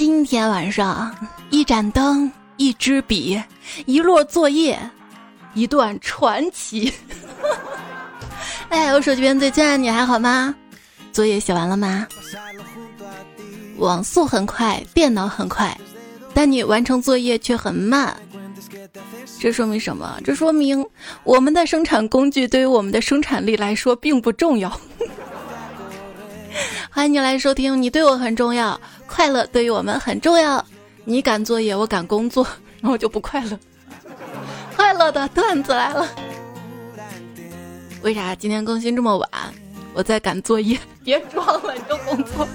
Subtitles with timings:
[0.00, 1.14] 今天晚上，
[1.50, 3.38] 一盏灯，一支笔，
[3.84, 4.80] 一摞作业，
[5.52, 6.90] 一段传奇。
[8.70, 10.54] 哎，我手机边最亲爱的你还好吗？
[11.12, 12.06] 作业写完了吗？
[13.76, 15.78] 网速很快，电脑很快，
[16.32, 18.16] 但你完成作业却很慢。
[19.38, 20.18] 这说明什么？
[20.24, 20.82] 这说明
[21.24, 24.72] 我们的生产工具对于我们的生产力来说并不重要。
[26.90, 28.80] 欢迎你来收听，你对我很重要，
[29.12, 30.64] 快乐对于我们很重要。
[31.04, 32.46] 你赶作业，我赶工作，
[32.80, 33.58] 然后就不快乐。
[34.76, 36.08] 快乐的段子来了。
[38.02, 39.28] 为啥今天更新这么晚？
[39.92, 40.78] 我在赶作业。
[41.04, 42.48] 别装了，你就工作。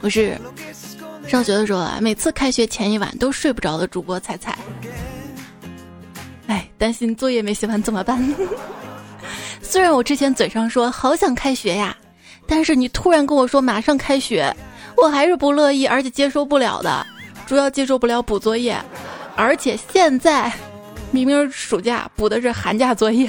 [0.00, 0.38] 我是
[1.28, 4.56] 上学的时候啊，每次开学前一晚都睡不着的主播彩彩。
[6.46, 8.34] 哎，担心作业没写完怎么办？
[9.60, 11.96] 虽然我之前嘴上说好想开学呀，
[12.46, 14.54] 但是你突然跟我说马上开学，
[14.96, 17.06] 我还是不乐意，而且接受不了的。
[17.46, 18.76] 主要接受不了补作业，
[19.36, 20.52] 而且现在
[21.10, 23.28] 明明暑假补的是寒假作业，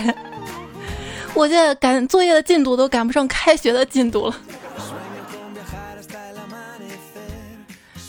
[1.35, 4.35] 我现在赶作业的进度都赶不上开学的进度了。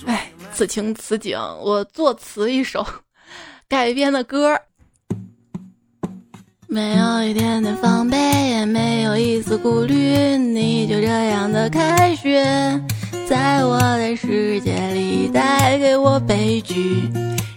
[0.06, 2.86] 哎，此情此景，我作词一首
[3.68, 4.58] 改编的歌。
[6.70, 8.18] 没有一点点防备，
[8.50, 12.44] 也没有一丝顾虑，你就这样的开学，
[13.26, 17.08] 在我的世界里带给我悲剧，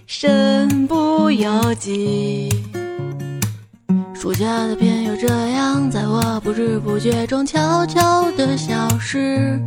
[0.08, 2.50] 身不由己。
[4.16, 9.59] 暑假的片又这样，在我不知不觉中悄悄的消失，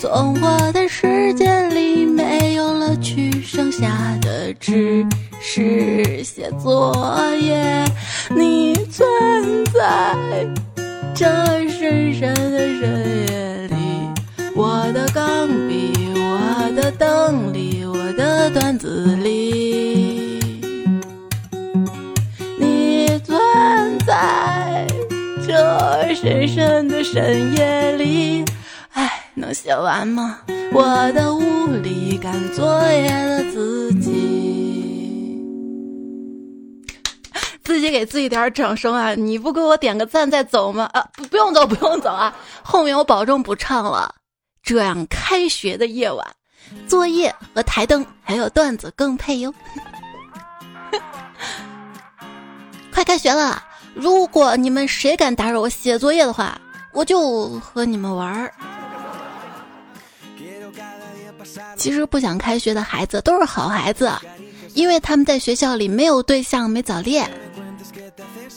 [0.00, 5.06] 从我的世界里没有了去，剩下的只
[5.50, 6.94] 是写作
[7.40, 7.82] 业。
[8.28, 10.14] 你存在
[11.14, 11.26] 这
[11.70, 13.74] 深深的深夜里，
[14.54, 20.38] 我的钢笔，我的灯里，我的段子里。
[22.58, 24.86] 你存在
[25.46, 28.44] 这深深的深夜里，
[28.92, 30.40] 唉，能写完吗？
[30.74, 31.40] 我的无
[31.82, 34.47] 力赶作业的自己，
[37.68, 39.14] 自己给自己点掌声啊！
[39.14, 40.88] 你不给我点个赞再走吗？
[40.94, 42.34] 啊，不，不用走，不用走啊！
[42.62, 44.14] 后面我保证不唱了。
[44.62, 46.26] 这样开学的夜晚，
[46.88, 49.52] 作业和台灯还有段子更配哟。
[52.90, 53.62] 快开学了！
[53.92, 56.58] 如果你们谁敢打扰我写作业的话，
[56.94, 58.50] 我就和你们玩儿。
[61.76, 64.10] 其实不想开学的孩子都是好孩子，
[64.72, 67.30] 因为他们在学校里没有对象，没早恋。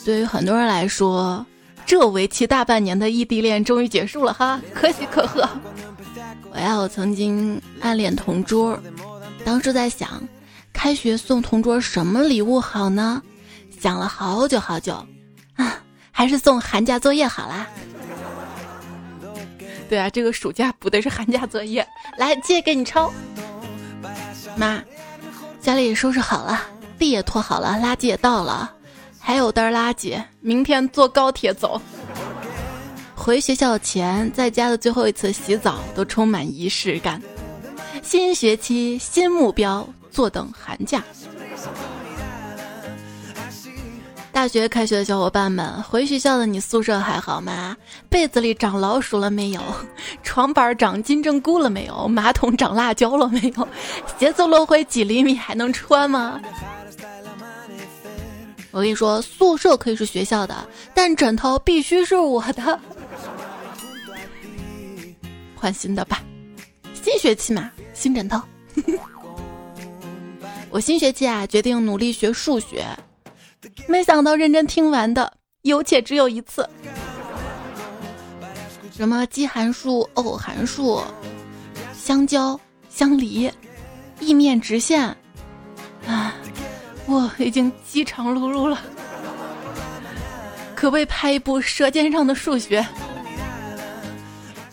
[0.03, 1.45] 对于很多人来说，
[1.85, 5.47] 这为期大半年的异地恋终于结束了哈，可喜可贺。
[6.51, 8.77] 我呀，我曾经暗恋同桌，
[9.45, 10.21] 当时在想，
[10.73, 13.21] 开学送同桌什么礼物好呢？
[13.79, 14.93] 想了好久好久。
[15.55, 15.77] 啊
[16.13, 17.67] 还是送寒假作业好啦。
[19.89, 21.87] 对啊，这个暑假补的是寒假作业，
[22.17, 23.11] 来借给你抄。
[24.55, 24.81] 妈，
[25.61, 26.61] 家里收拾好了，
[26.99, 28.71] 地也拖好了，垃圾也倒了，
[29.21, 31.79] 还有袋垃圾，明天坐高铁走。
[33.15, 37.21] 回学校前，在家的最后一次洗澡都充满仪式感。
[38.01, 41.03] 新学期新目标，坐等寒假。
[44.31, 47.77] 大学开学的小伙伴们，回学校的你宿舍还好吗？
[48.09, 49.61] 被子里长老鼠了没有？
[50.23, 52.07] 床板长金针菇了没有？
[52.07, 53.67] 马桶长辣椒了没有？
[54.17, 56.41] 鞋子落灰几厘米还能穿吗？
[58.71, 62.79] 我跟你说，宿舍可以是学校的，但枕头必须是我的。
[65.55, 66.23] 换新的吧，
[67.03, 68.41] 新学期嘛，新枕头。
[70.71, 72.85] 我新学期啊，决定努力学数学。
[73.87, 75.31] 没想到认真听完的
[75.63, 76.67] 有且只有一次，
[78.95, 81.01] 什么奇函数、偶函数、
[81.93, 82.59] 相交、
[82.89, 83.51] 相离、
[84.19, 85.03] 异面直线，
[86.07, 86.33] 啊，
[87.11, 88.79] 我已经饥肠辘辘了，
[90.73, 92.81] 可谓拍一部《舌尖上的数学》。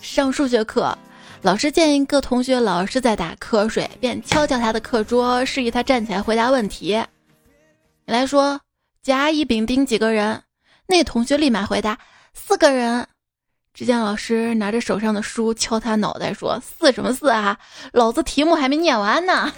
[0.00, 0.96] 上数学课，
[1.42, 7.02] 老师见一个同学老是在打瞌睡，便敲敲他的课桌，示意他站起来回答问题。
[8.06, 8.60] 你来说。
[9.00, 10.42] 甲乙丙丁几个人？
[10.86, 11.96] 那同学立马回答：
[12.34, 13.06] 四个人。
[13.72, 17.56] 只见老师拿着手上的书敲他脑袋说：“四什么四啊？
[17.92, 19.50] 老子题目还没念完呢。”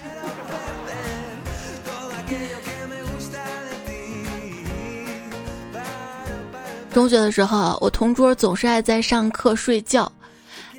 [6.92, 10.10] 中学的时候，我同桌总是爱在上课睡觉，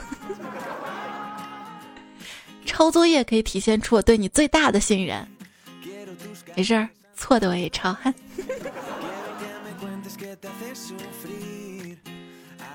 [2.64, 5.26] 抄作业可以体现出我对你最大的信任。
[6.54, 7.96] 没事儿，错的我也抄。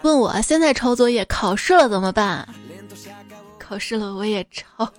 [0.02, 2.46] 问我现在抄作业，考试了怎么办？
[3.58, 4.92] 考试了我也抄。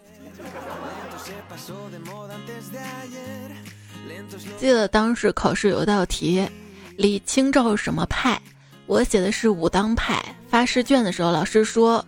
[4.65, 6.49] 记得当时考试有一道题，
[6.97, 8.41] 李清照什么派？
[8.87, 10.25] 我写的是武当派。
[10.49, 12.03] 发试卷的时候，老师说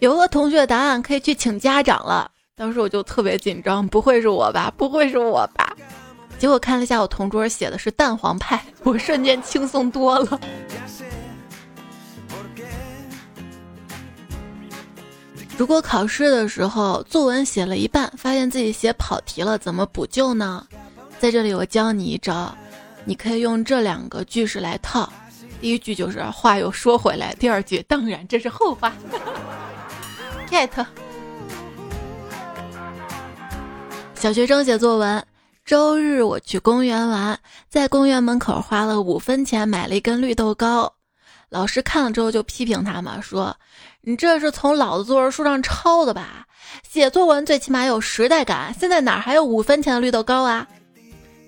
[0.00, 2.28] 有个同学答案可以去请家长了。
[2.56, 4.68] 当时我就特别紧张，不会是我吧？
[4.76, 5.76] 不会是我吧？
[6.40, 10.40] 结果看了一下我同桌写的是蛋黄派，我瞬间轻松多了。
[15.56, 20.66] 如果考试的时候作文写了一半，发现自己写跑题了，怎么补救呢？
[21.20, 22.50] 在这里我教你一招，
[23.04, 25.12] 你可以用这两个句式来套。
[25.60, 28.90] 第一句就是话又说回来，第二句当然这是后话。
[30.50, 30.70] get。
[34.16, 35.22] 小学生写作文，
[35.66, 37.38] 周日我去公园玩，
[37.68, 40.90] 在公园门口花了五分钱买了一根绿豆糕，
[41.50, 43.54] 老师看了之后就批评他嘛，说
[44.00, 46.46] 你这是从老的作文书上抄的吧？
[46.88, 50.66] 写作文最起码有时代感，现在哪还有五分钱的绿豆糕啊？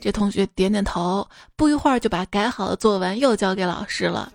[0.03, 4.33] 这同学点点头，不一会儿就把改好的作文又交给老师了。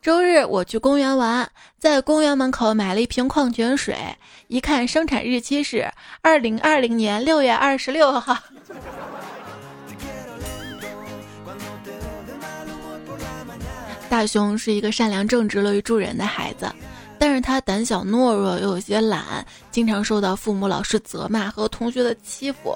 [0.00, 1.46] 周日我去公园玩，
[1.78, 3.94] 在公园门口买了一瓶矿泉水，
[4.48, 5.86] 一看生产日期是
[6.22, 8.38] 二零二零年六月二十六号。
[14.08, 16.72] 大雄是一个善良正直、乐于助人的孩子，
[17.18, 22.74] 但是他胆小懦弱又有些懒，经常受到父母、老师责骂和同学的欺负。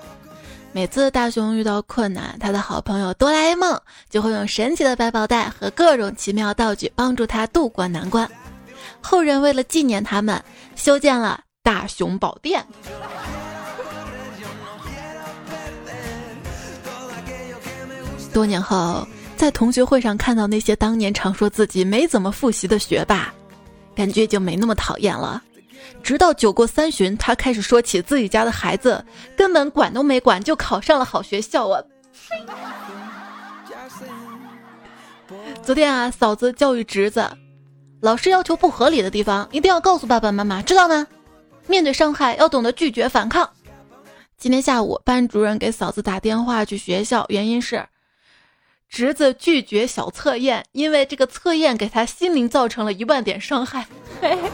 [0.75, 3.81] 每次大雄遇到困难，他的好朋友哆啦 A 梦
[4.11, 8.29] 就会用神奇的百宝袋和各种奇妙道具帮助他渡过难关。
[9.01, 10.43] 后人为了纪念他们，
[10.75, 12.67] 修建了大雄宝殿。
[18.33, 19.07] 多年后，
[19.37, 23.33] 在同学会上看到那些当年常说自己没怎么复习的学霸，
[23.95, 25.41] 感觉就没那么讨厌了。
[26.03, 29.05] 直到酒过三巡，他开始说起自己家的孩子
[29.37, 31.67] 根本管都没管就考上了好学校。
[31.67, 31.87] 我，
[35.63, 37.29] 昨天啊，嫂子教育侄子，
[38.01, 41.07] 老师要求不合理的地方一定要告诉爸爸妈妈，知道吗？
[41.67, 43.49] 面对伤害要懂得拒绝反抗。
[44.37, 47.87] 今天下午，班主任给嫂子打电话去学校，原因是
[48.91, 53.87] 侄子拒绝小测验，因为这个测验给他心灵造成了一万点伤害。
[54.21, 54.51] 嘿嘿。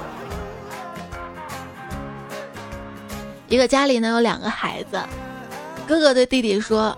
[3.51, 5.03] 一个家里呢有两个孩子，
[5.87, 6.97] 哥哥对弟弟说：“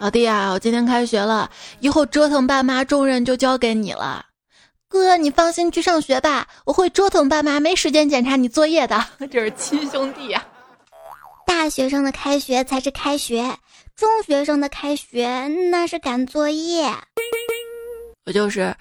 [0.00, 4.26] 老弟啊，我今天开学了，以后折腾爸妈重任就交给你了。
[4.88, 9.06] 哥，你放心去上学吧，我会折腾爸妈，没时间检查你作业的。
[9.30, 10.44] ”这是亲兄弟呀！
[11.46, 13.56] 大学生的开学才是开学，
[13.94, 16.92] 中学生的开学那是赶作业。
[18.26, 18.74] 我就是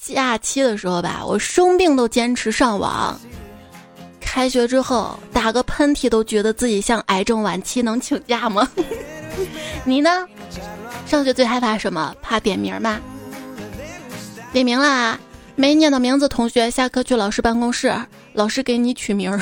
[0.00, 3.20] 假期的时候吧，我生病都坚持上网。
[4.26, 8.68] 开学之后打个喷嚏都觉得自己像癌症晚期，能请假吗？
[9.84, 10.26] 你呢？
[11.06, 12.14] 上学最害怕什么？
[12.20, 13.00] 怕点名吗？
[14.52, 15.18] 点名啦！
[15.54, 17.94] 没念到名字同学下课去老师办公室，
[18.34, 19.30] 老师给你取名。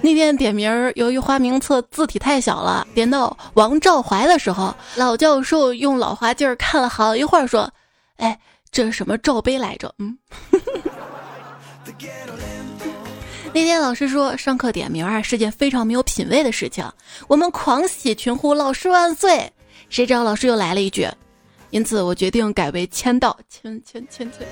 [0.00, 7.70] 那天点名，由于花名册字体太小了，点到王兆怀的时候，老教授用老花镜看了好一会儿，说
[8.16, 8.38] ：“哎，
[8.70, 10.16] 这是什么罩杯来着？”嗯。
[13.54, 16.84] 那天老师说上课点名啊是件非常没有品位的事情，
[17.26, 19.50] 我们狂喜群呼老师万岁。
[19.88, 21.08] 谁知道老师又来了一句，
[21.70, 24.46] 因此我决定改为签到，签签签签。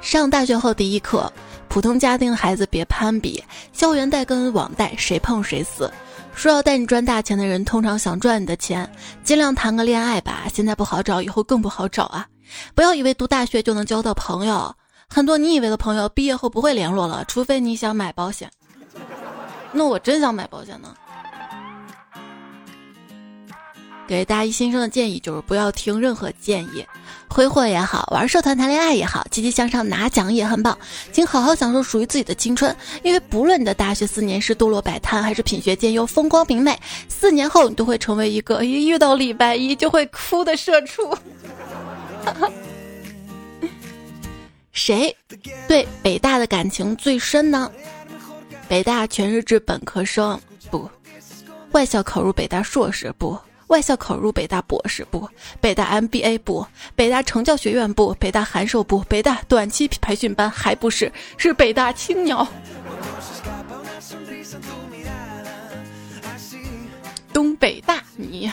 [0.00, 1.32] 上大学后第一课，
[1.68, 5.90] 普通家庭孩子别攀比，校园贷跟网贷谁碰谁死。
[6.34, 8.88] 说要带你赚大钱的人，通常想赚你的钱，
[9.24, 10.44] 尽量谈个恋爱吧。
[10.52, 12.26] 现在不好找，以后更不好找啊！
[12.74, 14.74] 不要以为读大学就能交到朋友，
[15.08, 18.50] 很多你以为的朋友，毕业后不会联络了，除非你想买保险。
[19.72, 20.94] 那我真想买保险呢。
[24.08, 26.84] 给大一新生的建议就是不要听任何建议，
[27.28, 30.76] 挥霍也好，玩社团谈恋爱也好，积极向上拿奖也很棒，
[31.12, 32.76] 请好好享受属于自己的青春。
[33.04, 36.76] 因为不论你的大学四年是堕落摆摊，还是品学兼优、风光明媚，
[37.08, 41.16] 四年后你都会成为一个一遇到礼拜一就会哭的社畜。
[44.72, 45.14] 谁
[45.68, 47.70] 对北大的感情最深呢？
[48.68, 50.88] 北大全日制本科生不，
[51.72, 53.38] 外校考入北大硕士不。
[53.66, 55.28] 外校考入北大博士部，
[55.60, 62.44] 北大 MBA 部，北大成教学院部，北大函授部，北大短期培训班还不是，是北大青鸟。
[67.32, 68.50] 东北大你，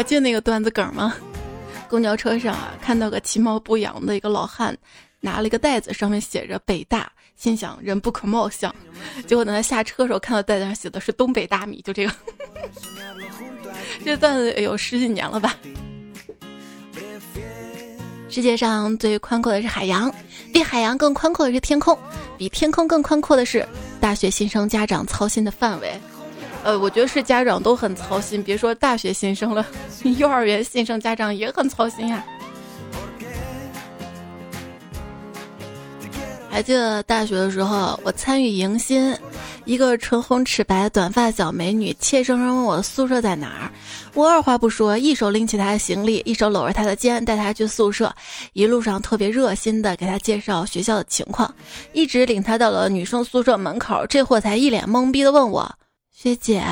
[0.00, 1.14] 还记得那个段子梗吗？
[1.86, 4.74] 公交车上啊，看到个其貌不扬的一个老汉，
[5.20, 7.12] 拿了一个袋子，上面写着北大。
[7.36, 8.74] 心想人不可貌相，
[9.26, 12.12] 结果等他下车的时候，看到袋子上写的是东北大米，就这个，
[14.02, 15.54] 这段子有十几年了吧。
[18.30, 20.10] 世界上最宽阔的是海洋，
[20.50, 21.94] 比海洋更宽阔的是天空，
[22.38, 23.68] 比天空更宽阔的是
[24.00, 25.92] 大学新生家长操心的范围。
[26.62, 29.66] 呃，我觉得是家长都很操心，别说大学新生了，
[30.18, 32.24] 幼儿园新生家长也很操心呀。
[36.50, 39.16] 还记得大学的时候，我参与迎新，
[39.64, 43.70] 一个唇红齿白、短发小美女怯生生问我宿舍在哪儿。
[44.14, 48.12] 我二话不说，一手拎起她的行李，一手搂着她的肩，带她去宿舍。
[48.52, 51.54] 一路上特别热心的给她介绍学校的情况，
[51.92, 54.04] 一直领她到了女生宿舍门口。
[54.08, 55.72] 这货才一脸懵逼的问我
[56.22, 56.62] ：“学姐，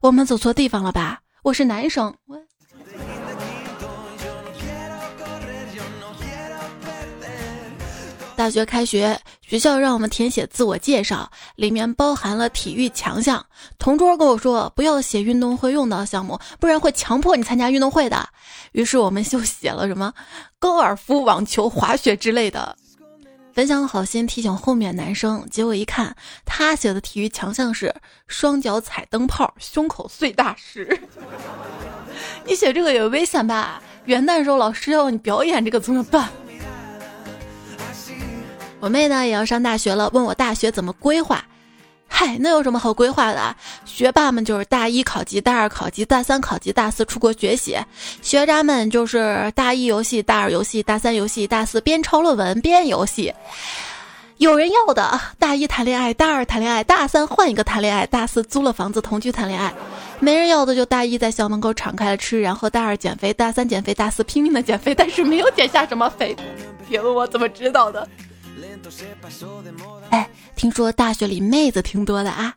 [0.00, 1.18] 我们走错地方了吧？
[1.42, 2.14] 我是男生。”
[8.36, 13.44] 大学开学，学校让我们填写自我介绍，里面包含了体育强项。
[13.76, 18.28] 同桌跟我说，不要写运动会用到项目，不然会强迫你参加运动会的。
[18.70, 20.14] 于是我们就写了什么
[20.60, 22.76] 高尔夫、网球、滑雪之类的。
[23.54, 27.94] 本想好心提醒后面男生，结果一看，他写的体育强项是
[28.26, 30.98] 双脚踩灯泡，胸口碎大石。
[32.46, 33.82] 你写这个也危险吧？
[34.06, 36.30] 元旦时候老师要你表演这个怎么办？
[38.80, 41.44] 我妹呢也要上大学了，问我大学怎么规划？
[42.14, 43.56] 嗨，那有什么好规划的？
[43.86, 47.74] 学霸们就是大一考级，大二考级，大三考级，大四出国学习；
[48.20, 53.32] 学渣们就是大一游戏，大二游戏，大三游戏，大四边抄论文边游戏。
[54.36, 59.72] 有人要的，大一谈恋爱，大二谈恋爱，大三换一个谈恋爱，大四租了房子同居谈恋爱。
[60.20, 66.36] 没人要的就大一在校门口敞开了吃，然后大二减肥，大三减肥，大四拼命的减肥，但是没有减下什么肥。
[66.88, 68.06] 别问我怎么知道的。
[70.10, 72.54] 哎，听说大学里妹子挺多的啊，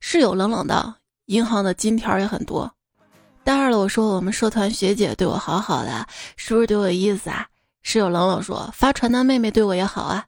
[0.00, 0.94] 室友冷冷的，
[1.26, 2.72] 银行的金条也很多。
[3.42, 7.46] 大二了，我说我们社团学姐对我好好的，是不是对我有意思啊？
[7.82, 10.24] 室友冷冷说发传单妹妹对我也好啊。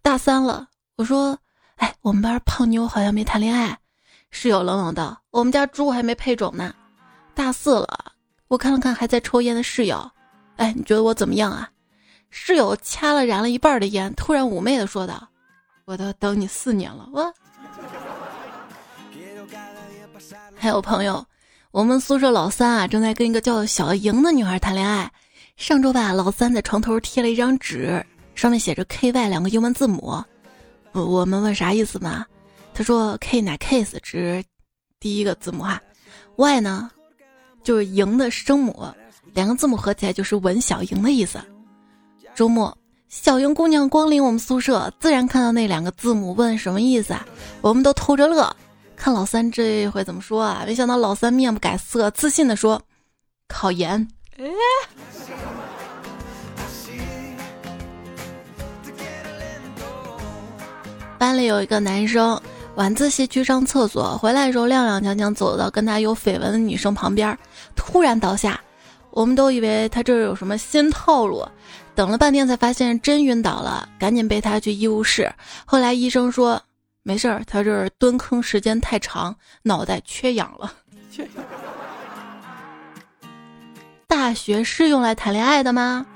[0.00, 1.36] 大三了，我说
[1.76, 3.78] 哎，我们班胖妞好像没谈恋爱。
[4.30, 6.74] 室友冷冷道我们家猪还没配种呢。
[7.34, 8.12] 大四了，
[8.48, 10.10] 我看了看还在抽烟的室友，
[10.56, 11.68] 哎，你觉得我怎么样啊？
[12.36, 15.28] 室友掐了燃了一半的烟，突然妩媚的说道
[15.86, 17.32] ：“我都等你四年了。”我
[20.56, 21.24] 还有朋友，
[21.70, 25.10] 我们宿舍老三啊，正在跟一个叫小莹的女孩谈恋爱。
[25.56, 30.20] 上周吧，老三在床头贴了一张纸，上面写着 “K Y” 两个英文字母。
[30.90, 32.26] 我我们问啥意思嘛？
[32.74, 34.44] 他说 “K” 乃 kiss，指
[34.98, 35.80] 第一个字母哈
[36.34, 36.90] ，Y 呢
[37.62, 38.84] 就是莹的声母，
[39.34, 41.40] 两个字母合起来就是吻小莹的意思。
[42.34, 42.76] 周末，
[43.08, 47.24] 小莹姑娘光临我们宿舍，自然看到那两个字母，问什么意思啊？
[47.60, 48.54] 我们都偷着乐，
[48.96, 50.64] 看老三这回怎么说啊？
[50.66, 52.82] 没想到老三面不改色，自信的说
[53.46, 54.04] ：“考研。”
[54.36, 54.44] 哎，
[61.16, 62.38] 班里有一个男生
[62.74, 67.38] 晚自习去上厕所，回来的时候踉踉跄跄走到跟他有绯闻的女生旁边，
[67.76, 68.60] 突然倒下。
[69.12, 71.46] 我们都以为他这有什么新套路。
[71.94, 75.32] 等了半天才发现真晕倒了，赶紧背他去医务室。
[75.64, 76.60] 后来医生说
[77.02, 80.72] 没事儿，他这儿蹲坑时间太长，脑袋缺氧了。
[84.08, 86.06] 大大学是用来谈恋爱的吗？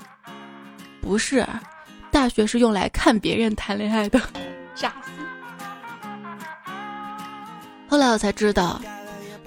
[0.99, 1.45] 不是，
[2.09, 4.19] 大学是用来看别人谈恋爱的。
[4.73, 4.95] 傻
[7.87, 8.81] 后来我才知道，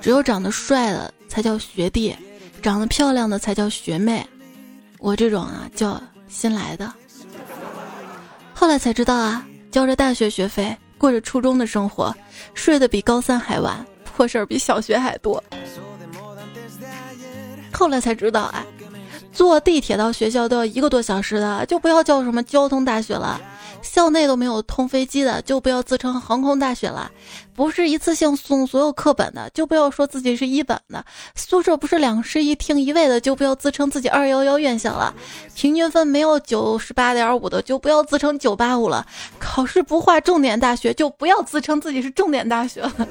[0.00, 2.16] 只有长得帅的才叫学弟，
[2.62, 4.24] 长得漂亮的才叫学妹。
[5.00, 6.00] 我这种啊叫
[6.32, 6.90] 新来的。
[8.54, 12.14] 后来才知道啊，交着大学学费，过着初中的生活，
[12.54, 15.42] 睡得比高三还晚，破事儿比小学还多。
[17.72, 18.64] 后来才知道啊，
[19.32, 23.40] 坐地铁到学校都要一个多小时的，就不要叫什么交通大学了。
[23.82, 27.10] 校内都没有通飞机的，就不要自称航空大学了；
[27.54, 31.02] 不是一次性送所有课本的，就不要说自己是一本的；
[31.34, 35.12] 宿舍不是两室一厅一卫的，就不要自称自己二幺幺院校了；
[35.54, 39.04] 平均分没有九十八点五的，就不要自称九八五了；
[39.38, 43.08] 考试不划重点大学，就不要自称自己是重点大学了。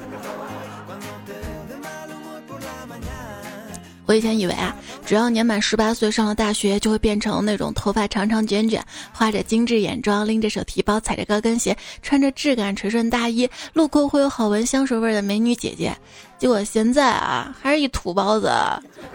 [4.04, 4.74] 我以前以为啊，
[5.06, 15.96] 只要年满十八岁上了大学，就会变成那种头发长长卷卷、画着精致眼妆、拎着手提包、踩着高跟鞋、穿着质感垂顺大衣、路过会有好闻香水味的美女姐姐。
[16.36, 18.50] 结果现在啊，还是一土包子。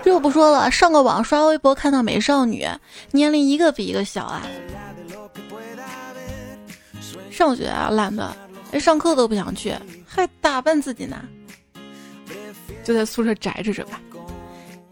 [0.02, 2.66] 这又不说了，上个网刷微博看到美少女，
[3.12, 4.42] 年龄一个比一个小啊。
[7.30, 8.36] 上学啊懒得，
[8.72, 9.76] 连上课都不想去，
[10.08, 11.22] 还打扮自己呢，
[12.86, 14.00] 就在宿舍宅着着吧。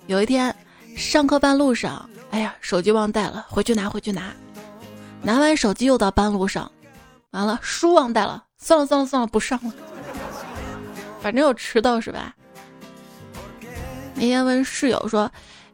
[0.08, 0.56] 有一天，
[0.96, 4.32] 上课半路上，哎呀，手机忘带了，回去拿，回去拿。
[5.24, 6.72] 拿完手机又到半路上，
[7.32, 9.74] 完了，书忘带了，算了算了算了，不上了。
[11.20, 12.36] 反正又迟到是吧？
[14.14, 15.30] 那天问室友说：“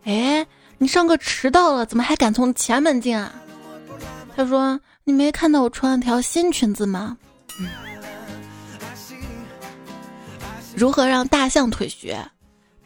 [0.06, 0.48] 哎，
[0.78, 3.34] 你上课迟到了，怎么还敢从前门进啊？”
[4.34, 7.18] 他说：“你没看到我穿了条新裙子吗？”。
[10.74, 12.18] 如何让大象腿学？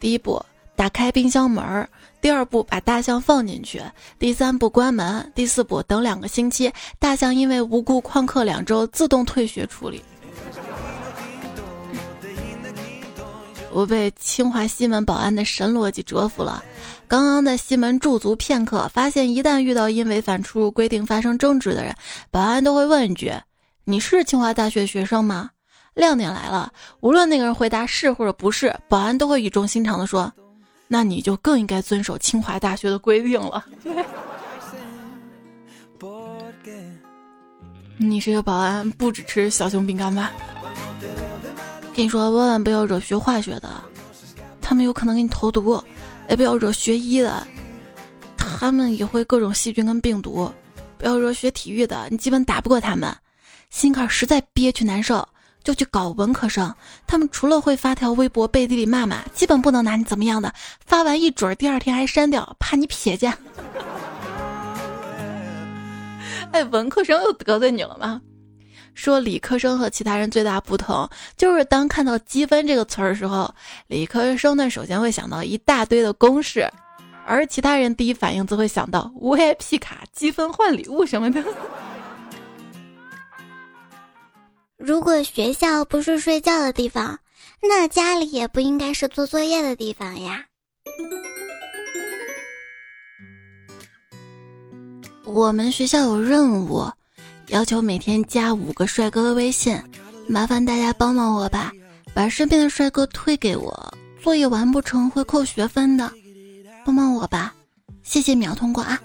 [0.00, 0.44] 第一步。
[0.76, 1.88] 打开冰箱门儿，
[2.20, 3.82] 第二步把大象放进去，
[4.18, 10.02] 第三步关门，第四步等两个星期，大象因为无故旷课两周，自动退学处理。
[13.72, 16.62] 我被清华西门保安的神逻辑折服了。
[17.08, 21.94] 刚刚在西门驻足片刻，发现一旦遇到因违反出入规定发生争执的人，
[22.30, 23.32] 保安都会问一句
[23.84, 25.50] ：“你是清华大学学生吗？”
[25.94, 30.32] 亮点来了，无论那个人回答是或者不是，保安都会语重心长地说。
[30.88, 33.64] 那你就更应该遵守清华大学的规定了。
[37.98, 40.30] 你是个保安，不只吃小熊饼干吧？
[41.94, 43.70] 跟你说，万万不要惹学化学的，
[44.60, 45.82] 他们有可能给你投毒；
[46.28, 47.46] 也不要惹学医的，
[48.36, 50.52] 他们也会各种细菌跟病毒；
[50.98, 53.16] 不要惹学体育的，你基本打不过他们。
[53.70, 55.26] 心坎实在憋屈难受。
[55.66, 56.72] 就去搞文科生，
[57.08, 60.54] 他们除了会发条微博背地里骂骂，基本不能拿你怎么样的。
[60.86, 63.36] 发完一准儿，第二天还删掉，怕你撇下。
[66.52, 68.20] 哎，文科生又得罪你了吗？
[68.94, 73.52] 说理科生和其他人最大不同，就是当看到积分这个词儿的时候，
[73.88, 76.70] 理科生呢首先会想到一大堆的公式，
[77.26, 81.42] 而其他人第一反应则会想到 VIP 卡积分换礼物什么的。
[84.78, 87.18] 如果学校不是睡觉的地方，
[87.62, 90.44] 那家里也不应该是做作业的地方呀。
[95.24, 96.84] 我们学校有任务，
[97.48, 99.76] 要求每天加五个帅哥的微信，
[100.28, 101.72] 麻烦大家帮帮我吧，
[102.14, 103.94] 把身边的帅哥推给我。
[104.22, 106.12] 作业完不成会扣学分的，
[106.84, 107.54] 帮帮我吧，
[108.02, 109.00] 谢谢秒通过啊！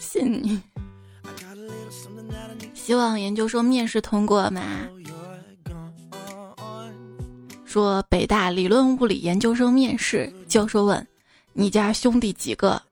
[0.00, 0.60] 信 你。
[2.84, 4.60] 希望研究生面试通过嘛？
[7.64, 11.08] 说北大理论物理研究生面试，教授问
[11.54, 12.82] ：“你家兄弟几个？”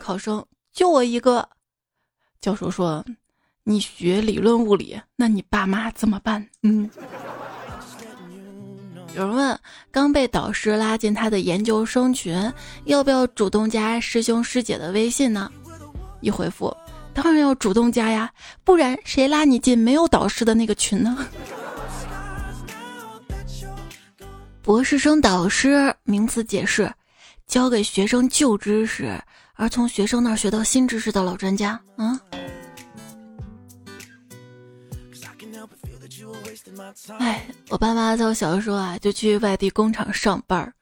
[0.00, 1.46] 考生：“就我一个。”
[2.40, 3.04] 教授说
[3.64, 6.88] ：“你学理论物理，那你爸妈怎么办？”嗯。
[9.14, 12.50] 有人问：刚被导师拉进他的研究生群，
[12.86, 15.52] 要不要主动加师兄师姐的微信呢？
[16.22, 16.74] 一回复。
[17.14, 18.30] 当然要主动加呀，
[18.64, 21.16] 不然谁拉你进没有导师的那个群呢？
[24.60, 26.92] 博士生导师名词解释：
[27.46, 29.18] 教给学生旧知识，
[29.54, 31.80] 而从学生那儿学到新知识的老专家。
[31.96, 32.20] 啊？
[37.18, 40.72] 哎，我爸妈在我小的时候啊，就去外地工厂上班，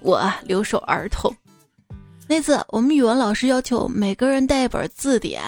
[0.00, 1.34] 我留守儿童。
[2.26, 5.42] 那次我们语文老师要求每个人带一本字典。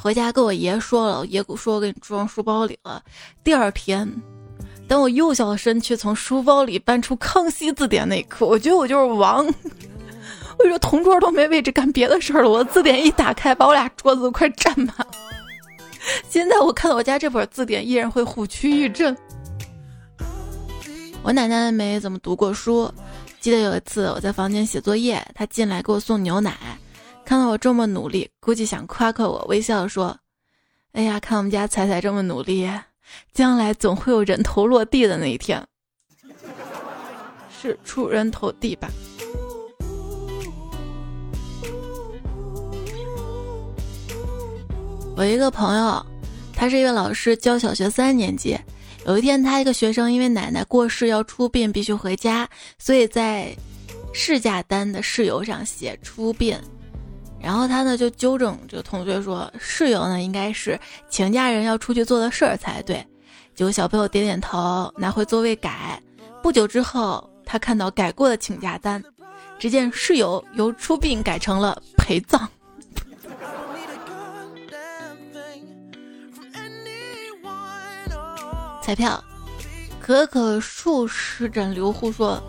[0.00, 3.02] 回家跟我爷说了，爷说我给你装书包里了。
[3.42, 4.08] 第二天，
[4.86, 9.44] 当我幼小的身躯从书包里搬出《康熙字典》那一刻，我觉得我就是王。
[10.56, 14.94] 我跟你说同桌都没位置干别的事儿了，我字典一打开，把我俩桌子都快占满。
[16.28, 19.16] 现在我看到我家这本字典，依然会虎躯一震。
[21.24, 22.88] 我奶奶没怎么读过书，
[23.40, 26.56] 记得有一次我在房间写作业，她进来给我送牛奶，
[27.28, 30.18] 看到我这么努力，估计想夸夸我，微笑说
[30.96, 32.66] ：“哎呀，看我们家彩彩这么努力，
[33.34, 35.62] 将来总会有人头落地的那一天，
[37.60, 38.88] 是出人头地吧。”
[45.14, 46.06] 我一个朋友，
[46.54, 48.58] 他是一个老师，教小学三年级。
[49.04, 53.54] 有一天，他一个学生因为奶奶过世要出殡，必须回家，所以在
[54.14, 56.58] 事假单的事由上写出殡。
[57.40, 63.04] 然后他呢就纠正这个同学说，室友呢应该是请假人要出去做的事儿才对。
[63.54, 66.00] 结果小朋友点点头，拿回座位改。
[66.42, 69.02] 不久之后，他看到改过的请假单，
[69.58, 72.48] 只见室友由出殡改成了陪葬。
[78.82, 79.22] 彩票，
[80.00, 82.42] 可可树湿疹留户说：“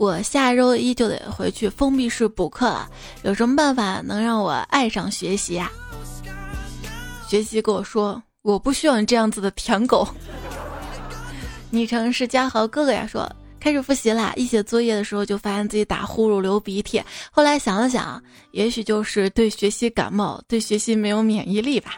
[0.00, 2.88] 我下周一就得回去封闭式补课了，
[3.22, 5.70] 有什么办法能让我爱上学习呀？”
[7.28, 10.08] 学习跟我说：“我不需要你这样子的舔狗。”
[11.68, 21.92] 昵称是嘉豪哥哥呀，说开始复习啦，一写作业的时候就发现自己打呼噜、流鼻涕，后来想了想，也许就是对学习感冒，对学习没有免疫力吧。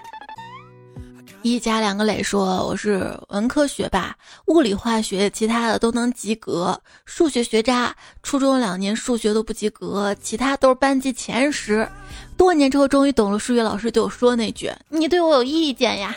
[1.42, 11.88] 一家两个磊说：“我是文科学霸，物理、化学其他的都能及格，数学学渣，初中两年数学都不及格，其他都是班级前十。
[12.36, 16.16] 多年之后终于懂了，数学老师对我说那句：‘你对我有意见呀。’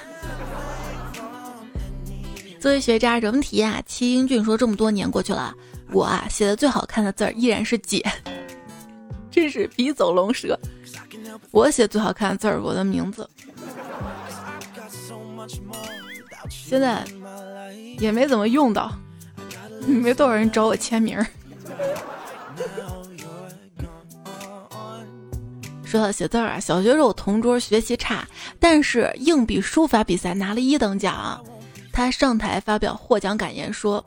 [2.61, 3.81] 作为学渣，什么题呀？
[3.87, 5.55] 齐英俊说：‘这么多年过去了，
[5.91, 8.05] 我啊写的最好看的字儿依然是姐，
[9.31, 10.55] 真是笔走龙蛇。
[11.49, 13.27] 我写最好看的字儿，我的名字。’”
[16.49, 17.03] 现在
[17.99, 18.91] 也没怎么用到，
[19.87, 21.17] 没多少人找我签名。
[25.83, 28.27] 说到写字儿啊，小学时候同桌学习差，
[28.59, 31.41] 但是硬笔书法比赛拿了一等奖。
[31.93, 34.03] 他上台发表获奖感言说：“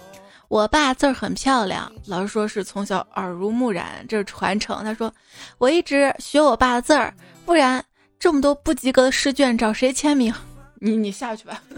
[0.48, 5.10] 我爸字儿很漂亮，老师说是从小耳濡目染，这是传承。”他说
[5.56, 7.14] ：“我一直学我爸的字儿，
[7.46, 7.82] 不然
[8.18, 10.34] 这么多不及格的试卷找谁签名？”
[10.80, 11.62] 你你下去吧。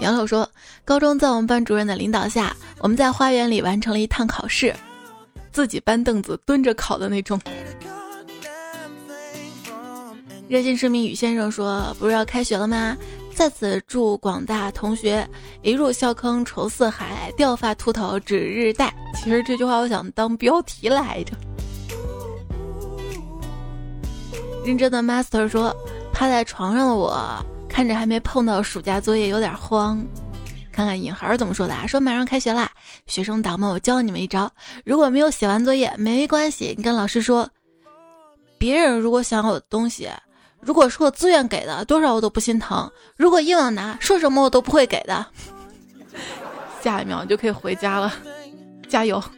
[0.00, 0.48] 杨柳说，
[0.84, 4.74] 高中在我们班主任的领导下，我们在花园里完成了一趟考试，
[5.50, 7.40] 自己搬凳子蹲着考的那种。
[10.48, 12.96] 热心市民宇先生说，不是要开学了吗？
[13.34, 15.28] 在此祝广大同学
[15.62, 18.92] 一入校坑愁似海，掉发秃头指日待。
[19.14, 21.34] 其实这句话我想当标题来着。
[24.68, 25.74] 认真的 master 说
[26.12, 27.18] ：“趴在床上的我，
[27.70, 30.06] 看着还没碰到暑假作业，有点慌。
[30.70, 31.86] 看看引孩怎么说的啊？
[31.86, 32.70] 说马上开学啦，
[33.06, 34.52] 学生党们，我教你们一招：
[34.84, 37.48] 如果没有写完作业，没关系，你跟老师说，
[38.58, 40.06] 别人如果想要的东西，
[40.60, 45.24] 如果是我自愿给的，多少我都不心疼；如果硬要拿，说什么我都不会给的。
[46.82, 48.12] 下一秒就可以回家了，
[48.86, 49.22] 加油！”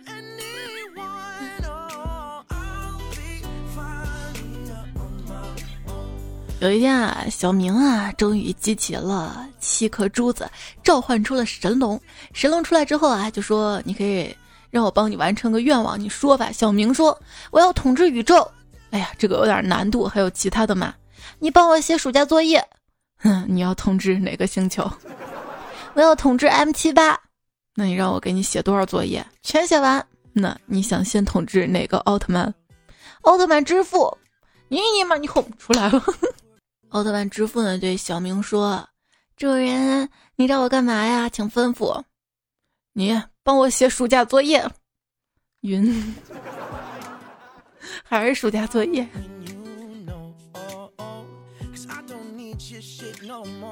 [6.60, 10.46] 有一天啊，小明啊，终于集齐了七颗珠子，
[10.82, 11.98] 召唤出了神龙。
[12.34, 14.36] 神龙出来之后啊，就说：“你可以
[14.68, 17.18] 让我帮你完成个愿望，你说吧。”小明说
[17.50, 18.46] ：“我要统治宇宙。”
[18.92, 20.94] 哎呀，这个有点难度，还有其他的吗？
[21.38, 22.62] 你帮我写暑假作业。
[23.22, 24.90] 哼，你要统治哪个星球？
[25.94, 27.18] 我要统治 M 七八。
[27.74, 29.26] 那你让我给你写多少作业？
[29.42, 30.06] 全写完。
[30.34, 32.52] 那你想先统治哪个奥特曼？
[33.22, 34.14] 奥特曼之父。
[34.68, 36.04] 你你妈，你哄出来了。
[36.90, 37.78] 奥特曼之父呢？
[37.78, 38.84] 对小明说
[39.38, 41.28] ：“主人，你找我干嘛呀？
[41.28, 42.02] 请吩咐。
[42.92, 44.68] 你帮我写暑假作业。
[45.60, 46.14] 晕，
[48.02, 49.08] 还是暑假作业。”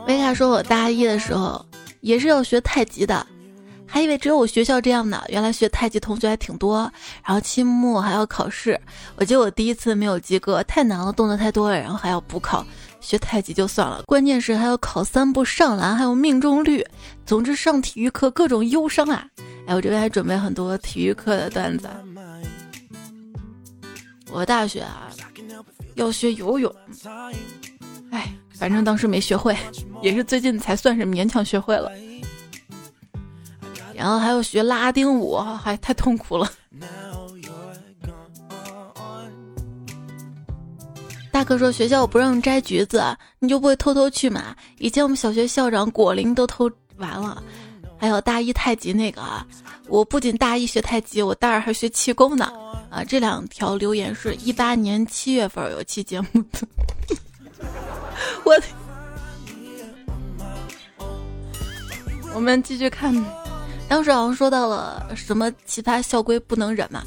[0.06, 1.66] 维卡说：“我大一的时候
[2.00, 3.26] 也是要学太极的，
[3.84, 5.24] 还以为只有我学校这样呢。
[5.28, 6.90] 原来学太极同学还挺多。
[7.24, 8.80] 然后期末还要考试，
[9.16, 12.64] 我记得我第一次没有及格，太难了，动作太多了，然后还要补考。”
[13.00, 16.84] 学太极就算了，关键是还要考三步上篮，还有命中率。
[17.24, 19.26] 总之上体育课各种忧伤啊！
[19.66, 21.88] 哎，我这边还准备很多体育课的段子。
[24.30, 25.08] 我大学啊
[25.94, 26.74] 要学游泳，
[28.10, 29.56] 哎，反正当时没学会，
[30.02, 31.90] 也是最近才算是勉强学会了。
[33.94, 36.50] 然后还要学拉丁舞，还太痛苦了。
[41.30, 43.02] 大哥说学校不让摘橘子，
[43.38, 44.54] 你就不会偷偷去吗？
[44.78, 47.42] 以前我们小学校长果林都偷完了。
[48.00, 49.44] 还有大一太极那个啊，
[49.88, 52.52] 我不仅大一学太极，我大二还学气功呢。
[52.90, 56.66] 啊，这两条留言是一八年七月份有期节目的。
[58.44, 58.56] 我，
[62.34, 63.12] 我们继续看，
[63.88, 67.02] 当时好像说到了什么奇葩校规不能忍嘛。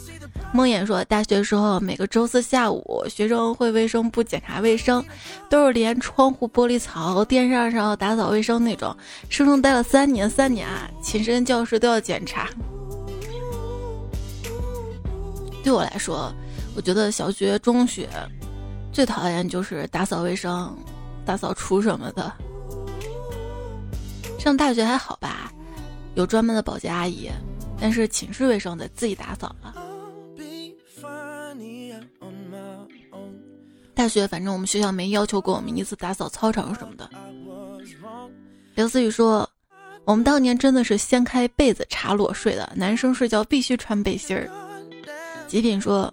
[0.53, 5.03] 梦魇说，大学时候每个周四下午，学生会卫生部检查卫生，
[5.49, 8.95] 都是连窗户玻璃槽、电扇上打扫卫生那种。
[9.29, 12.49] 生生待了三年，三年啊，寝室教室都要检查。
[15.63, 16.33] 对我来说，
[16.75, 18.09] 我觉得小学、中学
[18.91, 20.75] 最讨厌就是打扫卫生、
[21.25, 22.29] 大扫除什么的。
[24.37, 25.49] 上大学还好吧，
[26.15, 27.31] 有专门的保洁阿姨，
[27.79, 29.90] 但是寝室卫生得自己打扫了。
[33.93, 37.09] 大学反正我们学校没要求过我们一次打扫操场什么的。
[38.73, 39.47] 刘思雨说
[40.05, 44.49] ：“我们当年真的是掀开被子查裸睡的，男生睡觉必须穿背心儿。”
[45.47, 46.11] 极品说：“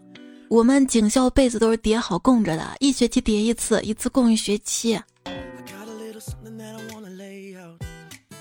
[0.51, 5.01] 我们警校被子都是叠好供着的，一学期叠一次，一次供一学期。”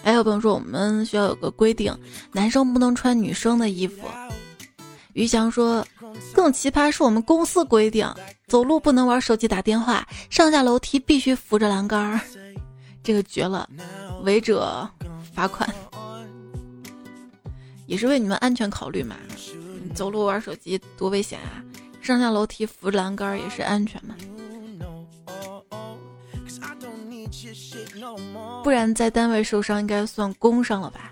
[0.03, 1.95] 还有朋友说我们学校有个规定，
[2.31, 4.07] 男生不能穿女生的衣服。
[5.13, 5.85] 于翔说
[6.33, 8.07] ：“更奇葩是我们公司规定，
[8.47, 12.19] 走路不能玩手机打电话，上下楼梯必须扶着栏杆儿，
[13.03, 13.69] 这个绝了，
[14.23, 14.89] 违者
[15.33, 15.69] 罚款，
[17.85, 19.15] 也是为你们安全考虑嘛。
[19.95, 21.63] 走路玩手机多危险啊，
[22.01, 24.15] 上下楼梯扶着栏杆儿也是安全嘛。
[28.63, 31.11] 不然在单位受伤应该算工伤了吧？”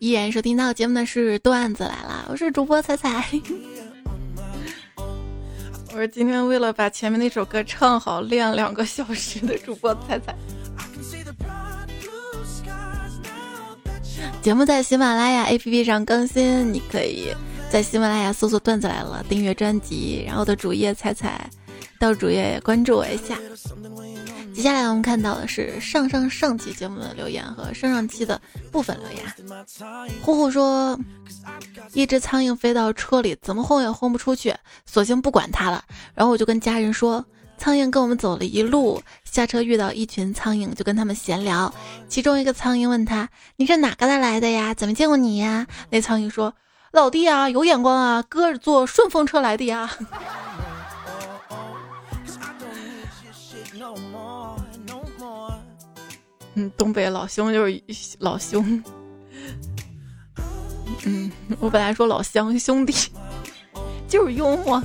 [0.00, 3.22] 依然收听到节目的是段子来了，我是主播彩彩。
[5.92, 10.34] 我是今天为了把前面那首歌唱好练两个小时的主播彩彩。
[14.40, 17.26] 节目在喜马拉雅 APP 上更新，你可以
[17.70, 21.46] 在喜马拉雅搜索“段子来了”，订阅专辑，然后的主页彩彩
[21.98, 23.36] 到主页关注我一下。
[24.60, 28.38] 接下来我们看到的是上上上期节目的留言和上上期的
[28.70, 29.24] 部分留言。
[30.22, 31.00] 呼呼说，
[31.94, 35.82] 一只苍蝇飞到车里，怎么轰也轰不出去，索性不管它了。
[36.12, 37.24] 然后我就跟家人说，
[37.56, 41.72] 苍蝇跟我们走了一路，下车遇到一群苍蝇，就跟他们闲聊。
[42.06, 44.74] 其中一个苍蝇问他：“你是哪个来来的呀？
[44.74, 46.54] 怎么见过你呀？”那苍蝇说
[46.92, 49.90] ：“老弟啊，有眼光啊，哥是坐顺风车来的呀。”
[56.76, 57.82] 东北老兄就是
[58.18, 58.82] 老兄。
[61.04, 62.92] 嗯，我本来说老乡兄弟，
[64.08, 64.82] 就是幽默。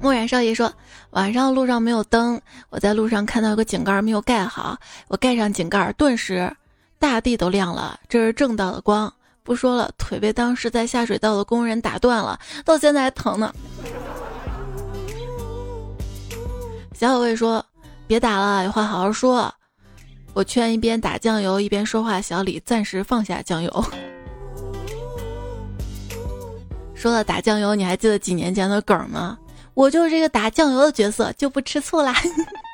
[0.00, 0.72] 墨染少爷说，
[1.10, 6.50] 晚上路上没有灯，我在路上看到有个井盖没有盖好，我盖上井盖，顿时
[6.98, 9.12] 大地都亮了，这是正道的光。
[9.42, 13.54] 不说了，腿被当时在下水道的工人打断了，到现在还疼呢。
[16.94, 17.64] 小小卫说。
[18.06, 19.52] 别打了，有话好好说。
[20.32, 23.84] 我劝一边打酱油一边说话小李暂时放下酱油。
[26.94, 29.38] 说到打酱油，你还记得几年前的梗吗？
[29.74, 32.14] 我就是这个打酱油的角色，就不吃醋啦。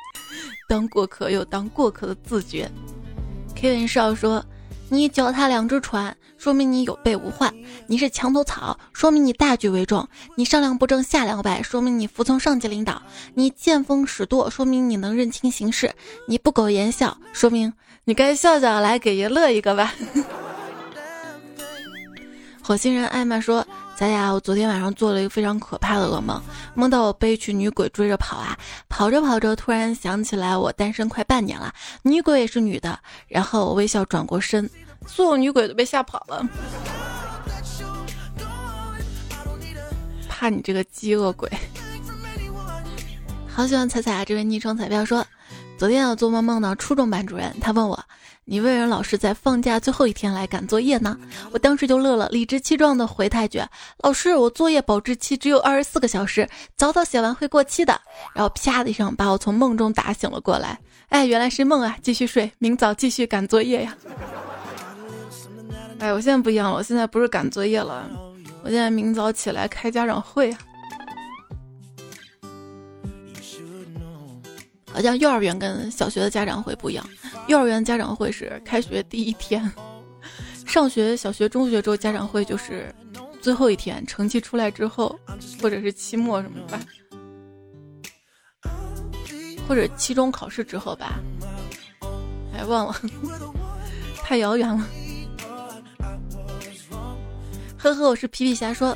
[0.69, 2.69] 当过客有当过客的自觉。
[3.55, 4.43] Kevin 少说。
[4.93, 7.49] 你脚踏两只船，说明你有备无患；
[7.87, 13.01] 你是墙头草，说明你大局为重；你上梁不正下梁歪，说明你服从上级领导；
[13.35, 15.87] 你见风使舵，说明你能认清形势；
[16.27, 17.71] 你不苟言笑，说明
[18.03, 19.93] 你该笑笑来给爷乐一个吧。
[22.61, 23.65] 火星人艾玛说
[24.01, 26.41] ：“大家，我昨天晚上做了一个非常可怕的噩梦，
[26.73, 28.57] 梦到我被一群女鬼追着跑啊，
[28.89, 34.67] 跑着跑着，突然想起来我单身快半年了，女鬼也是女的，然后我微笑转过身，
[35.05, 36.43] 所有女鬼都被吓跑了。
[40.27, 41.47] 怕你这个饥饿鬼！
[43.47, 44.25] 好喜欢彩彩啊！
[44.25, 45.23] 这位昵称彩票说，
[45.81, 47.99] 昨天我做梦梦到初中班主任，他问我。”
[48.45, 51.17] 你为人老师在放假最后一天来赶作业呢？
[51.51, 53.59] 我当时就乐了，理直气壮的回他一句
[54.03, 57.99] ：“老师，我作业保质期只有二十四个小时，早早写完会过期的。”
[58.35, 60.77] 然后啪的一声把我从梦中打醒了过来。
[61.09, 61.97] 哎，原来是梦啊！
[62.03, 63.97] 继续睡，明早继续赶作业呀。
[65.97, 68.07] 哎，我现在不一样了，我现在不是赶作业了，
[68.63, 70.59] 我现在明早起来开家长会啊。
[74.93, 77.09] 好像幼儿园跟小学的家长会不一样，
[77.47, 79.71] 幼儿园家长会是开学第一天，
[80.65, 82.93] 上学小学、中学之后家长会就是
[83.41, 85.17] 最后一天，成绩出来之后，
[85.61, 86.79] 或者是期末什么吧，
[89.67, 91.19] 或者期中考试之后吧，
[92.53, 92.95] 哎，忘了，
[94.23, 94.87] 太遥远了。
[97.77, 98.95] 呵呵，我是皮皮虾说。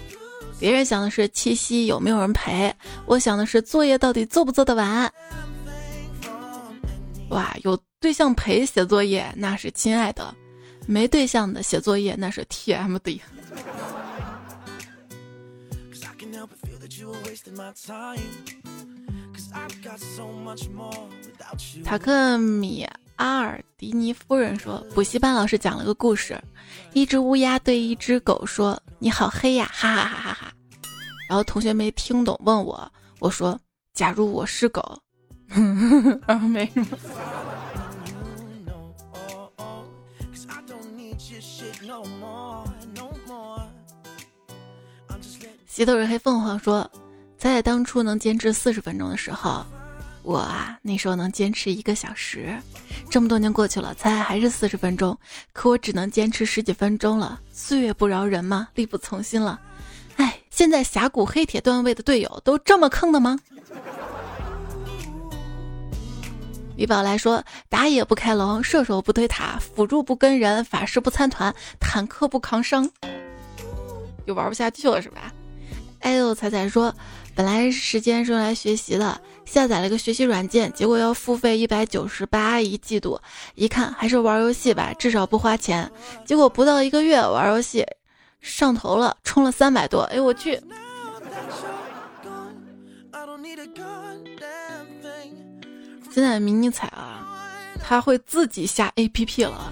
[0.57, 2.73] 别人想的是七夕有没有人陪，
[3.05, 5.11] 我想的是作业到底做不做得完。
[7.29, 10.33] 哇，有对象陪写作业那是亲爱的，
[10.85, 13.19] 没对象的写作业那是 TMD。
[21.83, 26.39] 塔克米阿尔迪尼夫人说，补习班老师讲了个故事，
[26.93, 30.53] 一只乌鸦对一只狗说：“你好黑呀，哈哈哈哈哈。”
[31.27, 33.59] 然后同学没听懂，问我，我说
[33.93, 34.97] ：“假如我是狗。”
[35.47, 36.87] 然 后没什么。
[45.65, 46.89] 洗头人黑凤凰说
[47.37, 49.65] ：“在当初能坚持四十分钟的时候，
[50.23, 52.57] 我啊那时候能坚持一个小时。
[53.09, 55.17] 这么多年过去了，猜还是四十分钟，
[55.51, 57.41] 可我只能坚持十几分钟了。
[57.51, 59.59] 岁月不饶人嘛，力不从心了。”
[60.15, 63.37] 哎，现在峡谷黑铁段位的队友都这么坑的吗？
[66.75, 72.89] 李宝来说：打野不开龙，射手不推塔，辅助不跟人，法师不参团，坦克不扛伤，
[74.25, 75.31] 又玩不下去了是吧？
[76.01, 76.93] 哎呦，彩彩说：
[77.33, 83.19] 本来时间是用来学习的，下载了个学习软件，结果要付费一百九十八一季度，
[83.55, 85.91] 一看还是玩游戏吧，至少不花钱。
[86.25, 87.85] 结果不到一个月玩游戏。
[88.41, 90.61] 上头了，充了三百多，哎我去！
[96.15, 97.27] 现在迷你彩啊，
[97.83, 99.69] 他会自己下 A P P 了。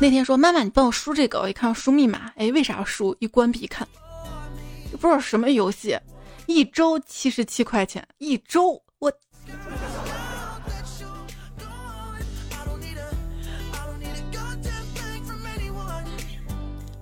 [0.00, 3.16] 那天说妈妈，你帮我输这个，我一看输密码，哎，为啥要输？
[3.18, 3.84] 一关闭一看，
[4.92, 5.98] 不知道什么游戏，
[6.46, 9.12] 一周七十七块钱，一周我。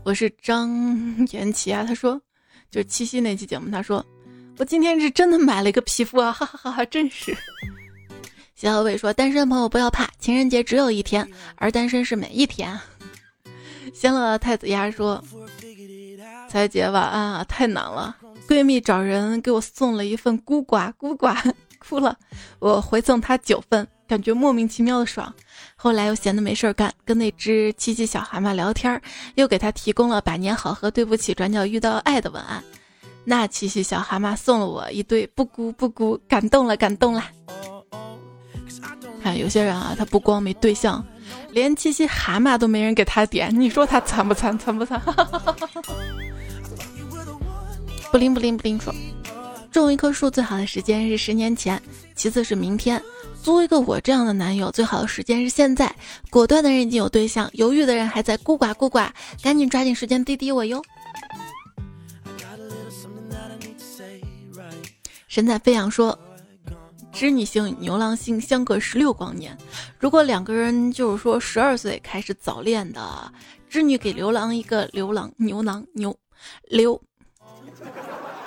[0.03, 0.71] 我是张
[1.31, 2.19] 延琪啊，他说，
[2.71, 4.03] 就是七夕那期节目，他说，
[4.57, 7.37] 我今天是真的买了一个皮肤啊，哈哈哈哈，真是。
[8.61, 12.77] 小伟说，单身朋友不要怕，情人节只有一天，而单身是每一天。
[13.95, 15.23] 仙乐太子鸭说，
[16.49, 18.17] 彩姐晚安啊，太难了，
[18.49, 21.37] 闺蜜找人给我送了一份孤寡，孤寡
[21.79, 22.19] 哭了，
[22.59, 23.87] 我回赠她九份。
[24.09, 25.33] 感觉莫名其妙的爽，
[25.77, 29.01] 后来又闲得没事儿干，跟那只七七小蛤蟆聊天，
[29.37, 32.65] 又给他提供了百年好合、对不起、转角遇到爱的文案。
[33.23, 37.23] 那七七小蛤蟆送了我一对不孤不孤，感动了，感动了。
[39.23, 41.05] 看有些人啊，他不光没对象，
[41.51, 44.59] 连七夕蛤蟆都没人给他点，你说他惨不惨？
[44.59, 45.01] 惨不惨？
[48.11, 48.95] 不灵不灵不灵说，
[49.71, 51.81] 种一棵树最好的时间是十年前，
[52.15, 53.03] 其次是明天。
[53.43, 55.95] 租一个我这样的男友，最好的时间是现在。
[56.29, 59.09] 果断的人已经有对象，犹豫的人还在孤寡孤寡，
[59.43, 60.83] 赶紧抓紧时间滴滴我哟。
[65.29, 66.19] 神采飞扬说，
[67.19, 69.59] 织女星与牛郎星相隔十六光年，
[69.99, 73.33] 如果两个人就是说十二岁开始早恋的，
[73.69, 76.17] 织女给牛郎一个牛郎牛郎牛
[76.71, 77.03] 牛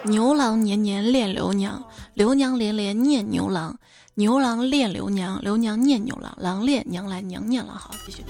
[0.06, 3.78] 牛郎年年恋刘娘，刘娘连连念牛郎。
[4.14, 7.76] 牛郎恋刘娘，刘娘念牛郎，郎恋娘来，娘念郎。
[7.76, 8.24] 好，继续。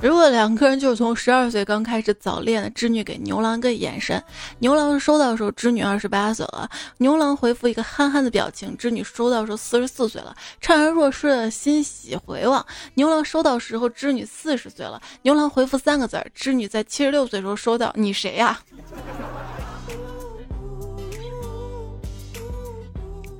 [0.00, 4.22] 如果两个人就是从十二岁刚开始早恋的，织女给牛郎个眼神，
[4.60, 12.64] 牛郎收到的时候，织女二十八岁了，牛郎回复一个憨憨的表情，织女收到时候四十四岁了，怅然若失的欣喜回望。
[12.94, 18.60] 牛郎收到时候，织女四十岁了，牛郎回复三个字儿，织女在七十六岁时候收到，你谁呀？